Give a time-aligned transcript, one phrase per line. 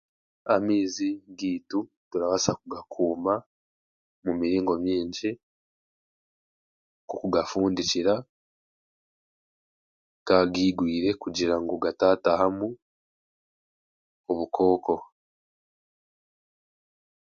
[0.53, 3.33] Amaizi gaitu turabaasa kugakuuma
[4.21, 5.29] omu miringo mingi,
[7.01, 8.13] nk'okugafundikira
[10.27, 12.67] gaagaigwire kugira ngu gataataahu
[14.29, 14.95] obukooko.